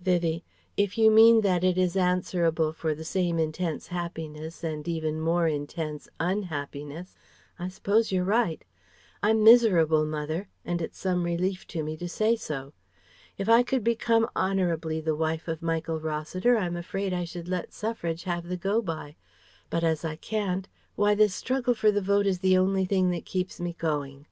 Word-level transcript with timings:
Vivie: 0.00 0.44
"If 0.76 0.98
you 0.98 1.10
mean 1.10 1.40
that 1.40 1.64
it 1.64 1.78
is 1.78 1.96
answerable 1.96 2.74
for 2.74 2.94
the 2.94 3.06
same 3.06 3.38
intense 3.38 3.86
happiness 3.86 4.62
and 4.62 4.86
even 4.86 5.18
more 5.18 5.48
intense 5.48 6.10
_un_happiness, 6.20 7.14
I 7.58 7.68
suppose 7.68 8.12
you're 8.12 8.22
right. 8.22 8.62
I'm 9.22 9.42
miserable, 9.42 10.04
mother, 10.04 10.48
and 10.62 10.82
it's 10.82 10.98
some 10.98 11.22
relief 11.22 11.66
to 11.68 11.82
me 11.82 11.96
to 11.96 12.06
say 12.06 12.36
so. 12.36 12.74
If 13.38 13.48
I 13.48 13.62
could 13.62 13.82
become 13.82 14.28
honourably 14.36 15.00
the 15.00 15.16
wife 15.16 15.48
of 15.48 15.62
Michael 15.62 16.00
Rossiter 16.00 16.58
I'm 16.58 16.76
afraid 16.76 17.14
I 17.14 17.24
should 17.24 17.48
let 17.48 17.72
Suffrage 17.72 18.24
have 18.24 18.48
the 18.48 18.58
go 18.58 18.82
by. 18.82 19.16
But 19.70 19.84
as 19.84 20.04
I 20.04 20.16
can't, 20.16 20.68
why 20.96 21.14
this 21.14 21.34
struggle 21.34 21.72
for 21.72 21.90
the 21.90 22.02
vote 22.02 22.26
is 22.26 22.40
the 22.40 22.58
only 22.58 22.84
thing 22.84 23.08
that 23.12 23.24
keeps 23.24 23.58
me 23.58 23.72
going. 23.78 24.26